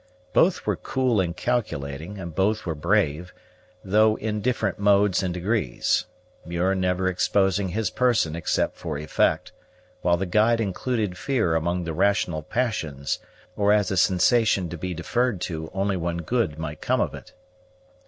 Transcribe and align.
Both 0.33 0.65
were 0.65 0.77
cool 0.77 1.21
and 1.21 1.37
calculating, 1.37 2.17
and 2.17 2.33
both 2.33 2.65
were 2.65 2.73
brave, 2.73 3.35
though 3.83 4.15
in 4.15 4.41
different 4.41 4.79
modes 4.79 5.21
and 5.21 5.31
degrees; 5.31 6.05
Muir 6.43 6.73
never 6.73 7.07
exposing 7.07 7.69
his 7.69 7.91
person 7.91 8.35
except 8.35 8.77
for 8.77 8.97
effect, 8.97 9.51
while 10.01 10.17
the 10.17 10.25
guide 10.25 10.59
included 10.59 11.19
fear 11.19 11.53
among 11.55 11.83
the 11.83 11.93
rational 11.93 12.41
passions, 12.41 13.19
or 13.55 13.71
as 13.71 13.91
a 13.91 13.95
sensation 13.95 14.69
to 14.69 14.75
be 14.79 14.95
deferred 14.95 15.39
to 15.41 15.69
only 15.71 15.97
when 15.97 16.17
good 16.17 16.57
might 16.57 16.81
come 16.81 16.99
of 16.99 17.13
it. 17.13 17.33